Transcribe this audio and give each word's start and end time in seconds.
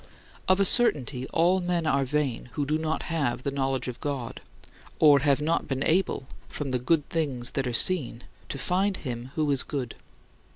Of 0.47 0.59
a 0.59 0.65
certainty, 0.65 1.27
all 1.27 1.59
men 1.61 1.85
are 1.85 2.05
vain 2.05 2.49
who 2.53 2.65
do 2.65 2.79
not 2.79 3.03
have 3.03 3.43
the 3.43 3.51
knowledge 3.51 3.87
of 3.87 4.01
God, 4.01 4.41
or 4.97 5.19
have 5.19 5.39
not 5.43 5.67
been 5.67 5.83
able, 5.83 6.25
from 6.49 6.71
the 6.71 6.79
good 6.79 7.07
things 7.07 7.51
that 7.51 7.67
are 7.67 7.71
seen, 7.71 8.23
to 8.49 8.57
find 8.57 8.97
him 8.97 9.29
who 9.35 9.51
is 9.51 9.61
good. 9.61 9.93